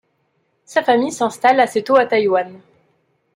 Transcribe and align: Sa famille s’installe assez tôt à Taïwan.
Sa 0.65 0.81
famille 0.81 1.11
s’installe 1.11 1.59
assez 1.59 1.83
tôt 1.83 1.95
à 1.95 2.07
Taïwan. 2.07 2.59